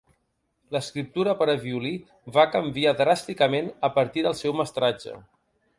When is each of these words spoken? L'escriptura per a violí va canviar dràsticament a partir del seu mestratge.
L'escriptura 0.75 1.35
per 1.41 1.47
a 1.53 1.55
violí 1.65 1.91
va 2.39 2.47
canviar 2.57 2.97
dràsticament 3.03 3.73
a 3.91 3.95
partir 3.99 4.29
del 4.29 4.39
seu 4.45 4.59
mestratge. 4.63 5.19